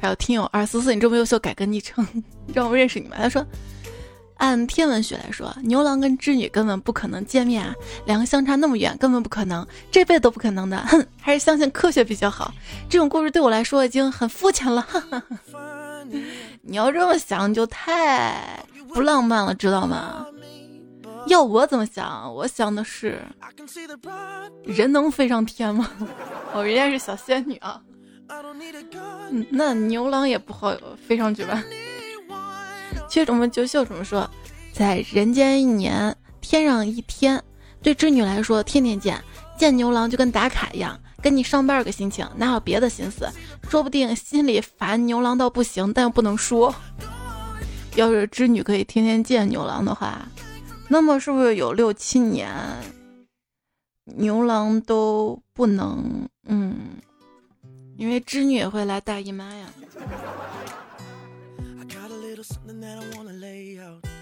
[0.01, 2.05] 还有听友二四四，你这么优秀，改个昵称，
[2.53, 3.17] 让我认识你吗？
[3.17, 3.47] 他说，
[4.39, 7.75] 按天文学来说，牛郎跟织女根本不可能见面啊，
[8.07, 10.79] 两个相差那么远，根本不可能，这辈子都不可能的。
[10.87, 12.53] 哼，还是相信科学比较好。
[12.89, 14.87] 这种故事对我来说已经很肤浅了。
[16.63, 18.65] 你要这么想，就太
[18.95, 20.27] 不浪漫了，知道吗？
[21.27, 22.33] 要我怎么想？
[22.33, 23.21] 我想的是，
[24.65, 25.91] 人能飞上天吗？
[26.55, 27.81] 哦，人家是小仙女啊。
[29.51, 30.75] 那牛郎也不好
[31.07, 31.63] 飞上去吧？
[33.09, 34.29] 缺什么就秀什么说，
[34.73, 37.43] 在人间一年，天上一天，
[37.83, 39.23] 对织女来说天天见，
[39.59, 43.29] 见牛郎就跟打卡一样，跟你上班个心情，哪有别的心思？
[43.69, 46.75] 说不定心里烦牛郎到不行，但又不能说。
[47.97, 50.29] 要是织女可以天天见牛郎的话，
[50.89, 52.49] 那么是不是有六七年
[54.05, 56.29] 牛郎都不能？
[56.47, 56.77] 嗯，
[57.97, 59.67] 因为织女也会来大姨妈呀。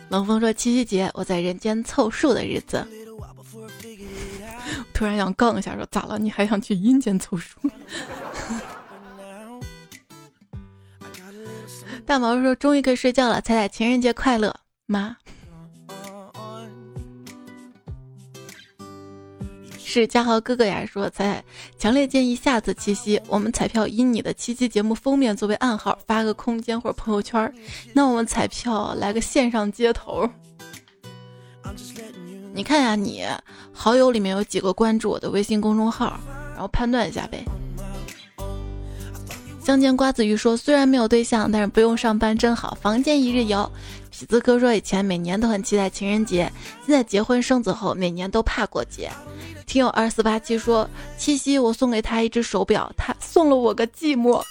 [0.08, 2.86] 冷风说：“七夕节，我在人间凑数的日子。”
[4.94, 6.18] 突然想杠一下，说：“咋了？
[6.18, 7.58] 你还想去阴间凑数？”
[12.06, 14.54] 大毛说：“终于可以睡觉了，彩彩情人节快乐，
[14.86, 15.16] 妈。”
[19.88, 21.44] 是嘉豪哥哥呀，说彩彩
[21.78, 27.54] 强烈建议下次七夕我们彩票以你的七夕节目封面作为暗号发个空间或者朋友圈，
[27.92, 30.28] 那我们彩票来个线上接头。
[32.52, 33.24] 你看呀，你
[33.72, 36.18] 好友里面有几个关注我的微信公众号，
[36.52, 37.44] 然后判断一下呗。
[39.64, 43.70] 相见瓜子鱼说：“虽然没有对象，但是不用上班真好，房间一日游。”
[44.16, 46.50] 痞子哥说：“以前每年都很期待情人节，
[46.86, 49.10] 现在结婚生子后，每年都怕过节。”
[49.66, 50.88] 听友二四八七说
[51.18, 54.42] ：“七夕我送给他一只手表，他送了我个寂寞。”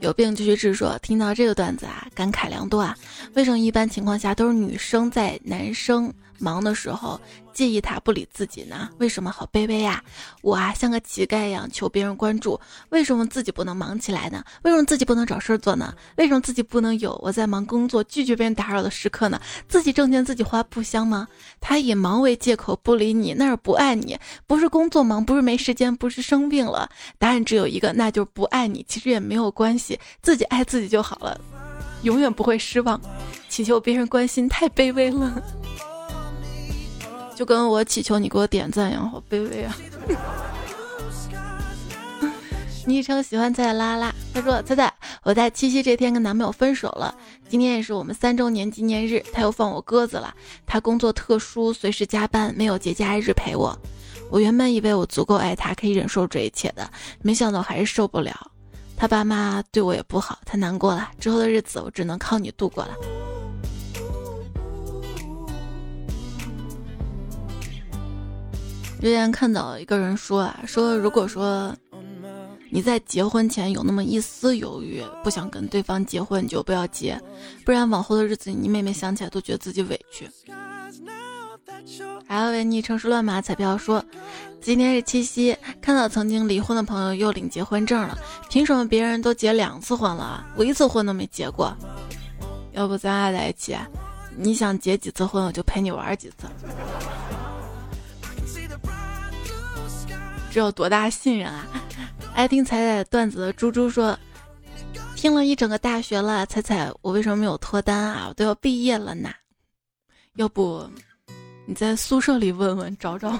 [0.00, 0.72] 有病就去治。
[0.72, 2.96] 说听到这个段子啊，感慨良多啊。
[3.34, 6.10] 为什么一般情况下都是女生在男生？
[6.38, 7.20] 忙的时候
[7.52, 8.90] 介意他不理自己呢？
[8.98, 10.02] 为什么好卑微呀？
[10.42, 12.60] 我啊像个乞丐一样求别人关注，
[12.90, 14.42] 为什么自己不能忙起来呢？
[14.62, 15.94] 为什么自己不能找事儿做呢？
[16.16, 19.40] 为什么自己不能有我在忙工作拒绝别人打扰的时刻呢？
[19.68, 21.28] 自己挣钱自己花不香吗？
[21.60, 26.90] 他以忙为借口不理你，那是不爱你，不是工作忙，不是没时间，不是生病了。
[27.18, 28.84] 答案只有一个，那就是不爱你。
[28.88, 31.40] 其实也没有关系，自己爱自己就好了，
[32.02, 33.00] 永远不会失望。
[33.48, 35.40] 祈求别人关心太卑微了。
[37.34, 39.76] 就跟我祈求你给我点赞一样，好卑微啊！
[42.86, 47.14] 昵称喜欢彩彩拉拉，他说：“彩彩，我在七夕这天跟男朋友分手了，
[47.48, 50.34] 今天也是我们三周年纪念日，他又放我鸽子了。
[50.66, 53.74] 他工作特殊，随时加班，没有节假日陪我。
[54.30, 56.86] 我原本以为我足够爱他，可以忍受这一切的，
[57.22, 58.50] 没想到还是受不了。
[58.98, 61.10] 他爸妈对我也不好，太难过了。
[61.18, 62.94] 之后的日子，我只能靠你度过了。”
[69.04, 71.76] 之前看到一个人说啊，说如果说
[72.70, 77.20] 你在结婚前有那么一丝犹豫，不想跟对方结婚，你就不要结，
[77.66, 80.26] 不然往后的日子你每每想起来都觉得自己委屈。
[82.26, 84.02] 还有位昵称是乱码彩票说，
[84.62, 91.76] 今天是七夕，看到曾经离婚的朋友又领结婚证了，凭什么别人都结两次婚了，我一次婚都没结过？
[92.72, 93.76] 要不咱俩在一起，
[94.34, 96.48] 你想结几次婚，我就陪你玩几次。
[100.54, 101.66] 这有多大信任啊！
[102.32, 104.16] 爱听彩彩段子的猪猪说，
[105.16, 108.26] 听了一整个大学了，彩彩，我为什么没有脱单啊？
[108.28, 109.30] 我都要毕业了呢。
[110.36, 110.88] 要不
[111.66, 113.36] 你在宿舍里问问找找。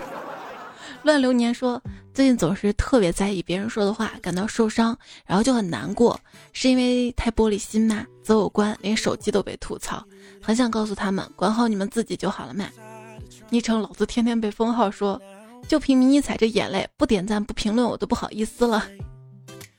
[1.05, 1.81] 乱流年说，
[2.13, 6.19] 最近总是特别在意别人说的话，感到受伤，然后就很难过，
[6.53, 8.05] 是因为太玻璃心吗？
[8.25, 10.05] 择偶观，连手机都被吐槽，
[10.43, 12.69] 很想告诉他们，管好你们自己就好了嘛。
[13.51, 15.23] 昵称老子天天被封号说。
[15.67, 18.87] 就凭迷你踩着眼泪不点赞不评论，我都不好意思了。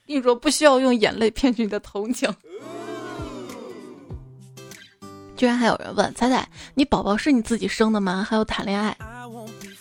[0.07, 2.33] 跟你说，不需要用眼泪骗取你的同情。
[5.35, 8.25] 居然还有人问彩彩，你宝宝是你自己生的吗？
[8.27, 8.95] 还要谈恋爱？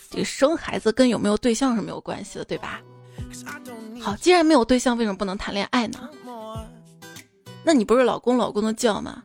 [0.09, 2.81] 这个生孩子跟有没有对象是没有关系的，对吧？
[4.01, 6.09] 好，既然没有对象，为什么不能谈恋爱呢？
[7.63, 9.23] 那你不是老公老公的叫吗？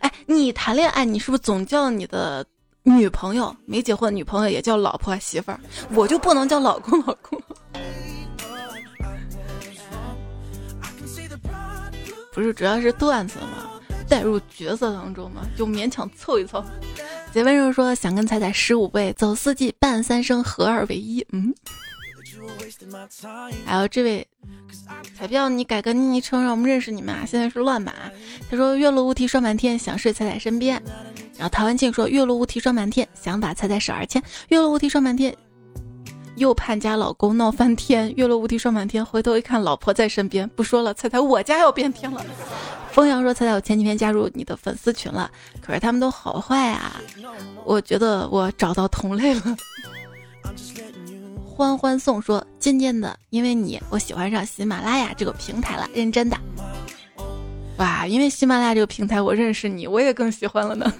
[0.00, 2.44] 哎，你谈恋爱，你是不是总叫你的？
[2.86, 5.58] 女朋友没结婚，女朋友也叫老婆媳妇儿，
[5.92, 7.42] 我就不能叫老公老公？
[12.32, 13.68] 不是，主要是段子嘛，
[14.08, 16.64] 带入角色当中嘛，就勉强凑一凑。
[17.32, 21.26] 结温柔说想跟彩彩十五辈，走四季伴三生，合二为一。
[21.32, 21.52] 嗯。
[23.64, 24.26] 还有这位
[25.16, 27.24] 彩票，你改个昵称让我们认识你们啊！
[27.26, 27.92] 现在是乱码。
[28.50, 30.82] 他说月落乌啼霜满天，想睡彩彩身边。
[31.36, 34.22] 然后陶文静说月落乌啼霜满天，想把彩彩手儿牵。
[34.48, 35.34] 月落乌啼霜满天，
[36.36, 38.12] 又盼家老公闹翻天。
[38.16, 40.48] 月落乌啼霜满天，回头一看老婆在身边。
[40.50, 42.24] 不说了，彩彩我家要变天了。
[42.92, 45.30] 风扬说彩彩，我前几天加入你的粉丝群了，
[45.60, 47.00] 可是他们都好坏啊！
[47.64, 49.56] 我觉得我找到同类了。
[51.56, 55.88] 欢欢送说：“渐渐的，因为你，我喜欢上喜马拉雅这个平台了。
[55.94, 56.36] 认真的，
[57.78, 58.06] 哇！
[58.06, 60.92] 因为喜马拉雅这个平台，我认识你，我也更喜欢了呢。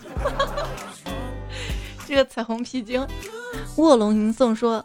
[2.09, 3.07] 这个彩虹皮筋，
[3.77, 4.83] 卧龙吟诵说：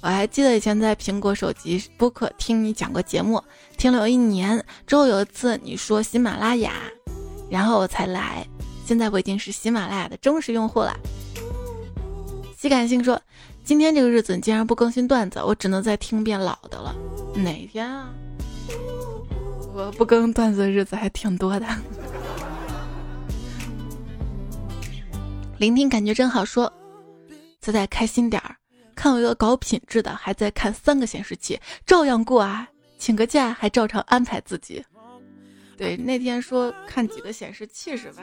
[0.00, 3.40] 我还记得以前在苹果手机播客听你讲过节目，
[3.76, 6.72] 听了有一年之后，有一次你说喜马拉雅，
[7.48, 8.44] 然后我才来。
[8.84, 10.92] 现在我已经是喜马拉雅的忠实用户了。
[12.58, 13.20] 西感性说
[13.64, 16.94] ：“今天这个日子你竟然不更新段子，我只能再听遍老的了。
[17.34, 18.12] 哪天啊？
[19.74, 21.66] 我不更段子的日子还挺多的。
[25.58, 26.70] ”聆听感觉真好，说
[27.60, 28.56] ：“仔仔开心点儿。”
[28.94, 32.68] 看我一个搞品质的，还在看三个显示器，照样过啊！
[32.98, 34.84] 请个假还照常安排自己。
[35.76, 38.22] 对，那天说看几个显示器是吧？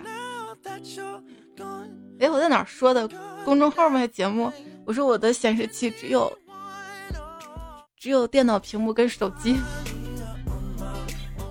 [2.19, 3.07] 哎，我在哪说的？
[3.45, 4.05] 公众号吗？
[4.07, 4.51] 节目？
[4.85, 6.31] 我说我的显示器只有
[7.97, 9.57] 只有电脑屏幕跟手机。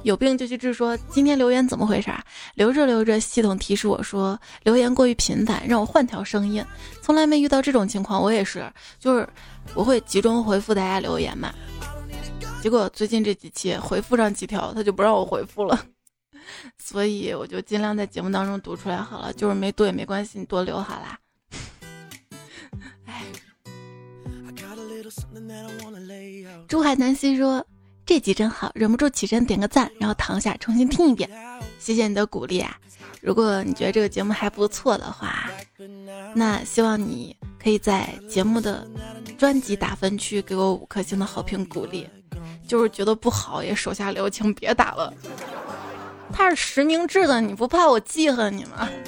[0.04, 0.72] 有病就去治。
[0.72, 2.10] 说今天留言怎么回事？
[2.54, 6.64] 留着留着，系统提示我说留言过于频繁，让我换条声音。
[7.02, 9.28] 从来没遇到这种情况，我也是，就是
[9.74, 11.52] 我会集中回复大家留言嘛。
[12.62, 15.78] 结果最近这几期回复上几条，他就不让我回复了，
[16.78, 19.32] 所以我就尽量在节目当中读出来好了。
[19.32, 21.18] 就是没读也没关系，你多留好啦。
[23.06, 23.22] 哎，
[26.66, 27.64] 珠海南溪说。
[28.06, 31.28] 这集真好，忍不住起身点个赞，然后躺下重新听一遍。
[31.78, 32.74] 谢谢你的鼓励啊！
[33.20, 35.50] 如果你觉得这个节目还不错的话，
[36.34, 38.88] 那希望你可以在节目的
[39.36, 42.08] 专辑打分区给我五颗星的好评鼓励。
[42.66, 45.12] 就是觉得不好也手下留情，别打了。
[46.32, 48.88] 他是实名制的，你不怕我记恨你吗？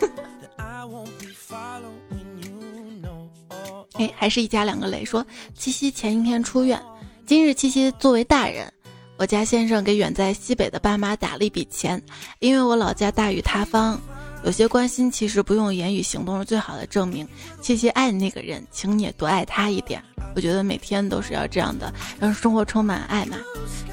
[3.95, 6.81] 哎，还是一家两个雷说七夕前一天出院，
[7.27, 8.73] 今日七夕作为大人。
[9.19, 12.03] 我家先生给远在西北的爸妈打了一笔钱，
[12.39, 14.01] 因为我老家大雨塌方，
[14.45, 17.27] 有些关心其实不用言语，行动是最好的证明。
[17.61, 20.03] 谢谢爱那个人，请你也多爱他一点。
[20.35, 23.37] 我觉得每天都是要这样的，让生活充满爱嘛。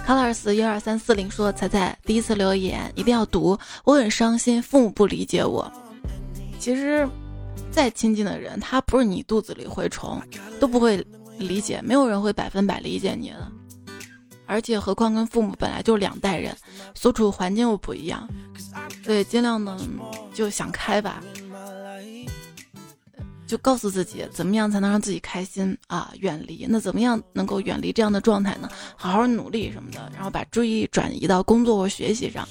[0.05, 5.69] Colors 一二三四零说：“彩彩第一次留言一定要读，我很伤心，父母不理解我。
[6.59, 7.07] 其实，
[7.69, 10.21] 再亲近的人，他不是你肚子里蛔虫，
[10.59, 11.05] 都不会
[11.37, 13.51] 理解，没有人会百分百理解你的。”
[14.45, 16.55] 而且，何况跟父母本来就两代人，
[16.93, 18.25] 所处环境又不一样，
[19.07, 19.79] 所以尽量呢
[20.33, 21.23] 就想开吧，
[23.47, 28.69] 就告诉自己怎么样才能让自己开心啊，远离那怎么样能够远离这样的状态呢？
[28.97, 32.45] 好好努力什么的，然后把注意转移到工作或学习上。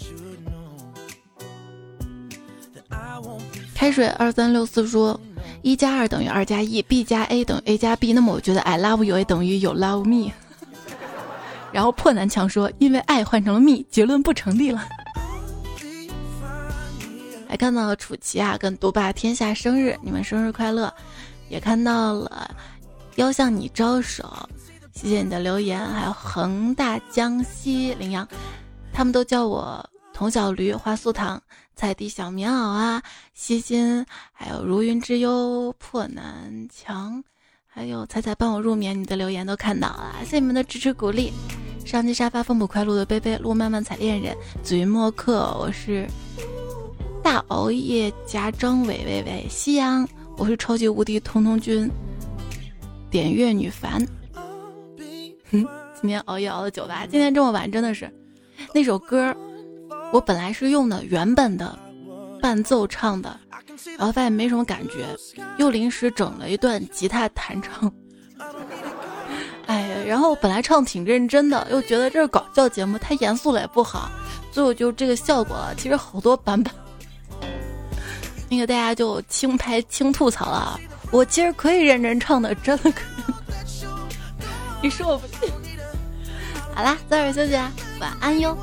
[3.75, 5.21] 开水二三六四说，
[5.61, 10.33] 一加二等于二加一，b 加 a 等于 a 加 b，那么我觉得 I love you 等于 you love me。
[11.71, 14.83] 然后破南墙说：“因为爱换成了蜜，结论不成立了。”
[17.49, 20.93] 还看到了楚奇啊跟独霸天下生日，你们生日快乐！
[21.49, 22.51] 也看到了
[23.15, 24.29] 要向你招手，
[24.93, 25.81] 谢谢你的留言。
[25.87, 28.27] 还有恒大江西羚羊，
[28.93, 31.41] 他们都叫我童小驴、花素糖、
[31.77, 33.01] 彩地小棉袄啊、
[33.33, 37.23] 西心，还有如云之忧、破南墙，
[37.67, 41.33] 还有彩彩帮我入眠，你的留言都看到了，谢谢你们的支持鼓励。
[41.85, 46.09] 上期沙发风不快路的贝贝路漫漫彩恋人紫云墨客，我是
[47.27, 51.91] 大熬夜加张伟伟伟夕阳，我是超级无敌通通君
[53.11, 54.01] 点乐女凡。
[55.51, 55.67] 哼，
[56.01, 58.09] 今天熬夜熬了酒吧，今天这么晚真的是
[58.73, 59.37] 那首歌，
[60.13, 61.77] 我本来是用的原本的
[62.41, 63.37] 伴奏唱的，
[63.99, 65.05] 然后发现没什么感觉，
[65.59, 67.93] 又临时整了一段吉他弹唱。
[69.67, 74.09] 哎，然后本来唱挺认真的，又觉得这是搞笑节目，太严肃了也不好，
[74.53, 75.75] 最后就这个效果了。
[75.77, 76.73] 其实好多版本，
[78.49, 80.79] 那个大家就轻拍轻吐槽了。
[81.11, 83.35] 我其实可以认真唱的，真的可以。
[84.83, 85.51] 你说我不信？
[86.75, 88.57] 好啦，早点休息啊，晚安哟。